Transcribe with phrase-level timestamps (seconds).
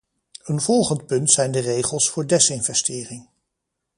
[0.43, 3.27] Een volgend punt zijn de regels voor desinvestering.